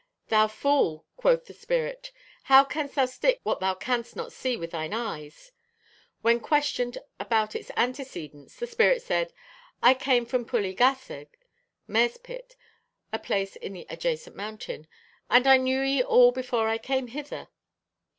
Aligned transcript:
'Thou 0.29 0.47
fool,' 0.47 1.05
quoth 1.15 1.45
the 1.45 1.53
spirit, 1.53 2.11
'how 2.45 2.63
canst 2.65 2.95
thou 2.95 3.05
stick 3.05 3.39
what 3.43 3.59
thou 3.59 3.75
canst 3.75 4.15
not 4.15 4.33
see 4.33 4.57
with 4.57 4.71
thine 4.71 4.95
eyes?' 4.95 5.51
When 6.23 6.39
questioned 6.39 6.97
about 7.19 7.55
its 7.55 7.69
antecedents, 7.77 8.55
the 8.55 8.65
spirit 8.65 9.03
said, 9.03 9.31
'I 9.83 9.93
came 9.93 10.25
from 10.25 10.43
Pwll 10.45 10.63
y 10.63 10.71
Gasseg' 10.73 11.37
(Mare's 11.87 12.17
Pit, 12.17 12.55
a 13.13 13.19
place 13.19 13.55
in 13.55 13.73
the 13.73 13.85
adjacent 13.91 14.35
mountain), 14.35 14.87
'and 15.29 15.45
I 15.45 15.57
knew 15.57 15.81
ye 15.81 16.01
all 16.01 16.31
before 16.31 16.67
I 16.67 16.79
came 16.79 17.05
hither.' 17.05 17.49